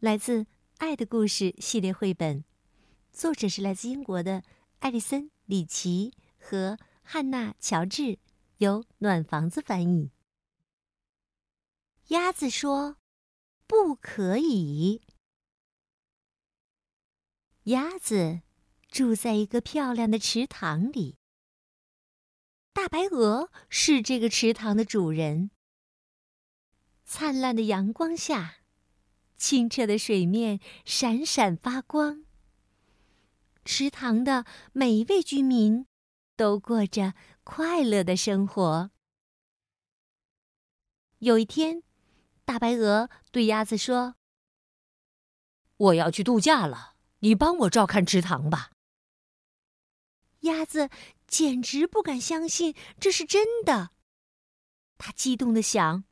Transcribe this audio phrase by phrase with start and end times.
[0.00, 0.44] 来自
[0.78, 2.42] 《爱的故事》系列绘本，
[3.12, 4.42] 作者是来自英国的
[4.78, 8.18] 艾丽森·里奇和汉娜·乔治，
[8.56, 10.10] 由暖房子翻译。
[12.08, 12.96] 鸭子说
[13.68, 15.02] ：“不可以。”
[17.64, 18.40] 鸭子
[18.88, 21.18] 住在一个漂亮的池塘里，
[22.72, 25.50] 大白鹅是这个池塘的主人。
[27.04, 28.59] 灿烂的阳光下。
[29.40, 32.26] 清澈的水面闪闪发光。
[33.64, 35.86] 池塘的每一位居民
[36.36, 38.90] 都过着快乐的生活。
[41.20, 41.82] 有一天，
[42.44, 44.16] 大白鹅对鸭子说
[45.78, 48.72] ：“我要去度假了，你帮我照看池塘吧。”
[50.40, 50.90] 鸭子
[51.26, 53.90] 简直不敢相信这是真的，
[54.98, 56.04] 他激动的想：“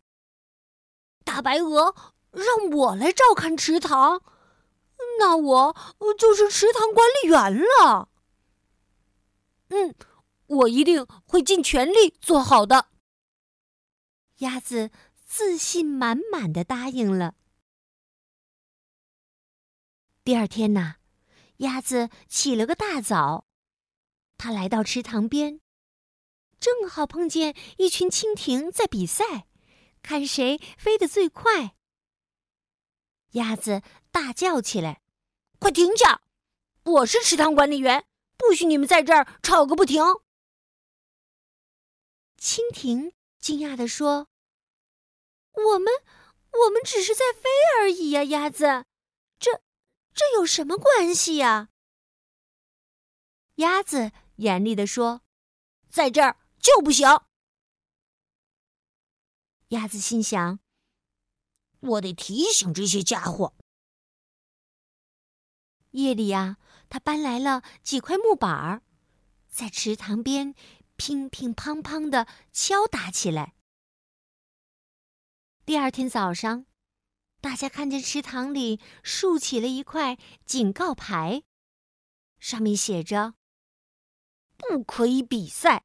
[1.24, 4.22] 大白鹅。”让我来照看池塘，
[5.18, 5.76] 那我
[6.18, 8.08] 就是池塘管理员了。
[9.68, 9.94] 嗯，
[10.46, 12.88] 我一定会尽全力做好的。
[14.38, 14.90] 鸭子
[15.24, 17.34] 自信满满的答应了。
[20.24, 20.96] 第二天呢，
[21.58, 23.46] 鸭子起了个大早，
[24.36, 25.60] 它来到池塘边，
[26.60, 29.48] 正好碰见一群蜻蜓在比赛，
[30.02, 31.74] 看谁飞得最快。
[33.32, 35.02] 鸭子大叫起来
[35.60, 36.22] ：“快停下！
[36.84, 40.02] 我是池塘管理员，不许你们在这儿吵个不停。”
[42.40, 44.28] 蜻蜓惊讶地说
[45.52, 45.92] ：“我们，
[46.52, 47.48] 我们只是在飞
[47.78, 48.86] 而已呀，鸭子，
[49.38, 49.60] 这，
[50.14, 51.68] 这有什么关系呀？”
[53.56, 55.22] 鸭子严厉地说
[55.90, 57.06] ：“在这儿就不行。”
[59.68, 60.60] 鸭子心想。
[61.80, 63.54] 我得提醒这些家伙。
[65.92, 66.58] 夜里呀，
[66.88, 68.82] 他搬来了几块木板儿，
[69.48, 70.54] 在池塘边
[70.96, 73.54] 乒乒乓乓的敲打起来。
[75.64, 76.66] 第二天早上，
[77.40, 81.42] 大家看见池塘里竖起了一块警告牌，
[82.38, 83.34] 上面写着
[84.56, 85.84] ：“不可以比赛。”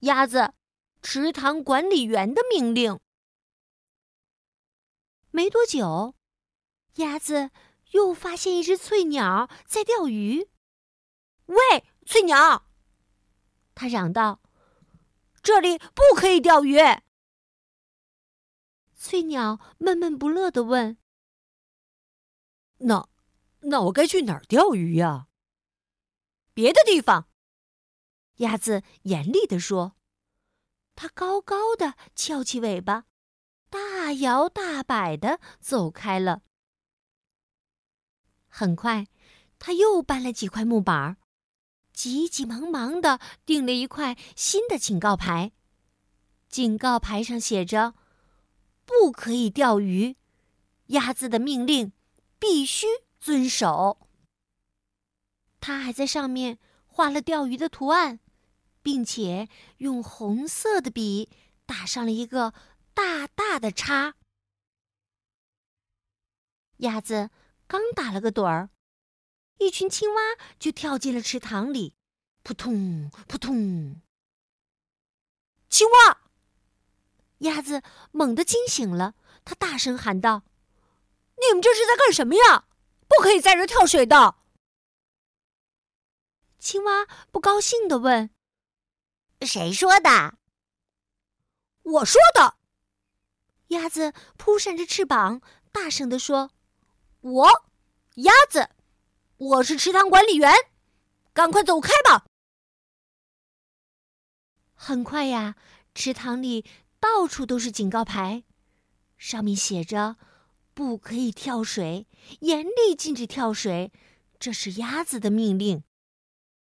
[0.00, 0.52] 鸭子，
[1.00, 3.00] 池塘管理员的命令。
[5.34, 6.14] 没多久，
[6.94, 7.50] 鸭子
[7.90, 10.48] 又发现一只翠鸟在钓鱼。
[11.46, 12.68] 喂，翠鸟！
[13.74, 14.40] 他嚷道
[15.42, 16.78] ：“这里不可以钓鱼。”
[18.94, 20.98] 翠鸟闷闷不乐的问
[22.86, 23.08] ：“那，
[23.62, 25.26] 那我该去哪儿钓鱼呀？”
[26.54, 27.28] 别的地方。
[28.36, 29.96] 鸭子严厉的说
[30.94, 33.06] ：“它高高的翘起尾巴。”
[33.74, 36.42] 大摇大摆的走开了。
[38.46, 39.08] 很快，
[39.58, 41.16] 他又搬了几块木板儿，
[41.92, 45.50] 急急忙忙的钉了一块新的警告牌。
[46.48, 47.94] 警告牌上写着
[48.86, 50.14] ：“不可以钓鱼，
[50.86, 51.92] 鸭子的命令
[52.38, 52.86] 必须
[53.18, 54.06] 遵守。”
[55.58, 58.20] 他还在上面画了钓鱼的图案，
[58.82, 59.48] 并且
[59.78, 61.28] 用红色的笔
[61.66, 62.54] 打上了一个。
[62.94, 64.14] 大大的叉，
[66.76, 67.30] 鸭子
[67.66, 68.70] 刚打了个盹儿，
[69.58, 70.20] 一群青蛙
[70.60, 71.96] 就跳进了池塘里，
[72.44, 74.00] 扑通扑通。
[75.68, 76.22] 青蛙，
[77.38, 80.44] 鸭子猛地惊醒了，他大声喊道
[81.36, 82.68] ：“你们这是在干什么呀？
[83.08, 84.36] 不可以在这跳水的！”
[86.60, 88.30] 青蛙不高兴的问
[89.42, 90.38] ：“谁说的
[91.82, 92.56] ？”“我说的。”
[93.74, 96.50] 鸭子扑扇着翅膀，大声地说
[97.20, 97.48] ：“我，
[98.14, 98.70] 鸭子，
[99.36, 100.52] 我是池塘管理员，
[101.32, 102.24] 赶快走开吧！”
[104.74, 105.56] 很快呀，
[105.94, 106.64] 池塘里
[107.00, 108.44] 到处都是警告牌，
[109.18, 110.16] 上面写着
[110.72, 112.06] ：“不可以跳水，
[112.40, 113.92] 严厉禁止跳水，
[114.38, 115.82] 这是鸭子的命令。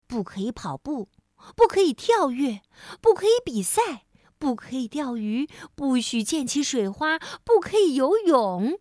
[0.07, 1.09] 不可以跑步，
[1.55, 2.61] 不可以跳跃，
[2.99, 4.05] 不可以比赛。”
[4.37, 8.79] 不可以钓鱼，不许溅起水花，不可以游泳。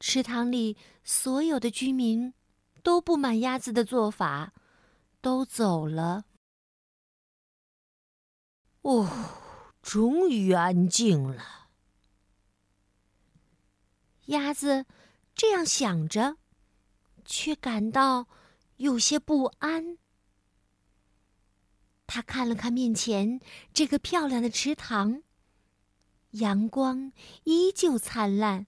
[0.00, 2.34] 池塘里所有的居民
[2.82, 4.52] 都不满鸭子的做法，
[5.20, 6.24] 都走了。
[8.82, 9.08] 哦，
[9.82, 11.68] 终于安静了。
[14.26, 14.86] 鸭子
[15.34, 16.36] 这样想着，
[17.24, 18.26] 却感到
[18.76, 19.98] 有些不安。
[22.06, 23.40] 他看了看面前
[23.74, 25.22] 这个漂亮的池塘，
[26.30, 27.12] 阳光
[27.44, 28.66] 依旧灿烂，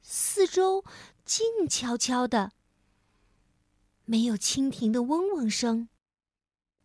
[0.00, 0.84] 四周
[1.24, 2.52] 静悄悄的，
[4.04, 5.88] 没有蜻蜓的嗡嗡声，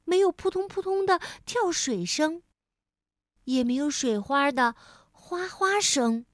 [0.03, 2.43] 没有扑通扑通的跳水声，
[3.45, 4.75] 也没有水花的
[5.11, 6.25] 哗哗声，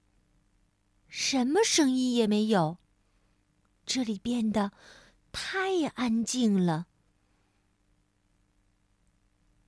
[1.08, 2.78] 什么声音也没有。
[3.86, 4.72] 这里变得
[5.32, 6.88] 太安静了。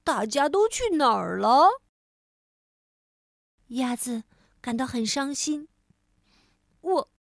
[0.06, 1.82] 大家都去哪儿了？
[3.70, 4.24] 鸭子
[4.62, 5.68] 感到很伤心。
[6.82, 7.12] 我，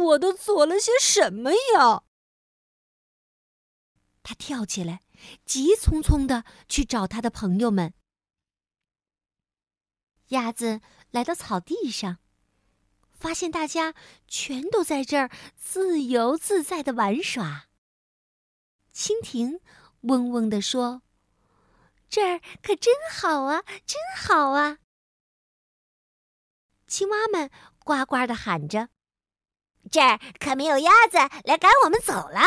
[0.00, 2.02] 我都做了些什么呀？
[4.24, 5.04] 他跳起来，
[5.44, 7.94] 急匆匆的去找他的朋友们。
[10.30, 10.80] 鸭子
[11.12, 12.18] 来到草地上，
[13.12, 13.94] 发现大家
[14.26, 17.68] 全都在这儿自由自在的玩耍。
[18.92, 19.60] 蜻蜓
[20.00, 21.02] 嗡嗡地说。
[22.10, 24.78] 这儿可真好啊，真好啊！
[26.86, 27.50] 青蛙们
[27.80, 28.88] 呱呱的喊着
[29.92, 32.40] ：“这儿可没有鸭子来赶我们走了。”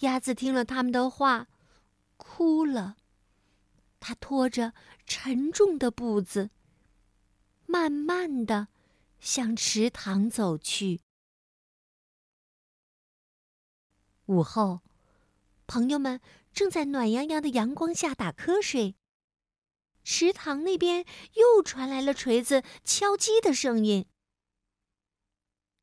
[0.00, 1.48] 鸭子听了他们的话，
[2.16, 2.96] 哭了。
[4.00, 4.72] 它拖着
[5.04, 6.50] 沉重的步子，
[7.66, 8.68] 慢慢的
[9.20, 11.02] 向池塘走去。
[14.24, 14.80] 午后。
[15.68, 16.20] 朋友们
[16.52, 18.96] 正在暖洋洋的阳光下打瞌睡。
[20.02, 21.04] 池塘那边
[21.34, 24.06] 又传来了锤子敲击的声音。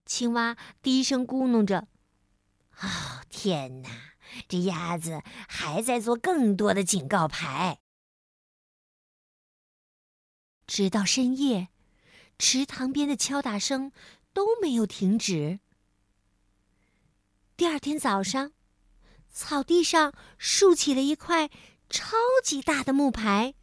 [0.05, 1.87] 青蛙低声咕哝着
[2.81, 3.89] ：“哦，天哪！
[4.47, 7.79] 这鸭子还在做更多的警告牌。”
[10.65, 11.69] 直到深夜，
[12.39, 13.91] 池塘边的敲打声
[14.33, 15.59] 都没有停止。
[17.55, 18.53] 第二天早上。
[19.35, 21.49] 草地上竖起了一块
[21.89, 23.53] 超级大的木牌。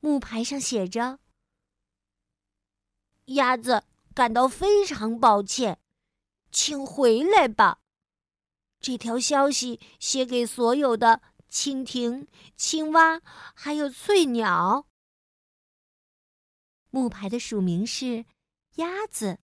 [0.00, 1.18] 木牌上写着
[3.32, 3.84] ：“鸭子
[4.14, 5.80] 感到非常抱歉，
[6.52, 7.80] 请回来吧。”
[8.80, 13.22] 这条消息写给所有的蜻蜓、青蛙，
[13.54, 14.86] 还有翠鸟。
[16.90, 18.26] 木牌的署名是
[18.76, 19.38] “鸭子”，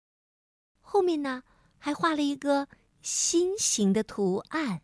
[0.80, 1.42] 后面呢
[1.78, 2.68] 还画了一个
[3.00, 4.82] 心形的图案。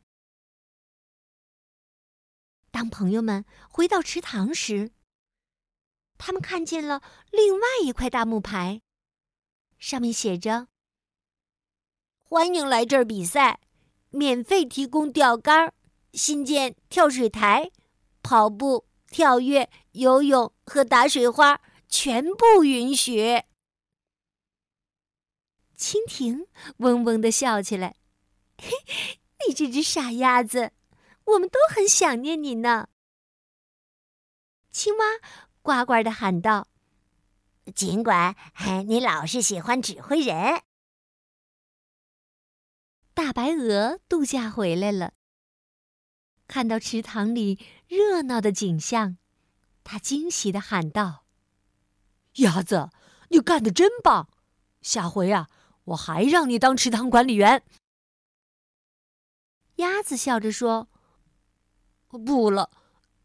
[2.73, 4.91] 当朋友们回到池塘时，
[6.17, 8.81] 他们看见了另外一块大木牌，
[9.79, 10.69] 上面写着
[12.25, 13.61] ：“欢迎来这儿比赛，
[14.09, 15.75] 免费提供钓竿、
[16.15, 17.71] 新建跳水台、
[18.23, 23.43] 跑步、跳跃、游泳和打水花，全部允许。”
[25.77, 26.47] 蜻蜓
[26.79, 27.97] 嗡嗡的笑起来
[28.57, 28.71] ：“嘿，
[29.47, 30.73] 你这只傻鸭子！”
[31.25, 32.89] 我们都很想念你呢。
[34.71, 35.05] 青蛙
[35.63, 36.69] 呱呱的喊道
[37.75, 38.35] ：“尽管
[38.87, 40.63] 你老是喜欢指挥人。”
[43.15, 45.13] 大白鹅度假回来了，
[46.49, 49.19] 看到池塘里热闹的景象，
[49.85, 51.27] 它惊喜的喊道
[52.43, 52.91] ：“鸭子，
[53.29, 54.29] 你干的真棒！
[54.81, 55.49] 下回啊，
[55.85, 57.63] 我还让你当池塘管理员。”
[59.77, 60.89] 鸭子笑着说。
[62.19, 62.71] 不了，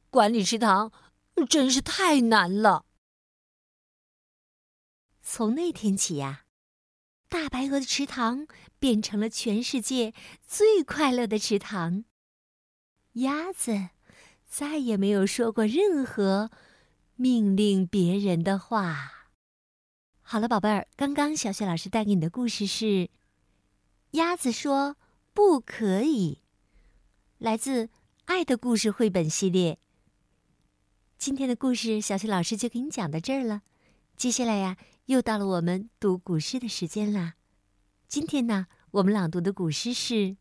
[0.09, 0.91] 管理池塘
[1.49, 2.85] 真是太难了。
[5.21, 6.45] 从那天起呀，
[7.27, 8.47] 大白鹅的池塘
[8.79, 10.13] 变成了全世界
[10.45, 12.05] 最快乐的池塘。
[13.13, 13.89] 鸭子
[14.47, 16.49] 再也没有说过任何
[17.15, 19.27] 命令别人的话。
[20.21, 22.85] 好了，宝贝儿，刚刚小雪老师带给你的故事是
[24.11, 24.95] 《鸭子说
[25.33, 26.41] 不可以》，
[27.37, 27.89] 来自。
[28.27, 29.79] 爱的故事绘本系列。
[31.17, 33.61] 今天的故事，小雪老师就给你讲到这儿了。
[34.17, 37.35] 接下来呀，又到了我们读古诗的时间啦。
[38.09, 40.13] 今天呢，我们朗读的古诗是《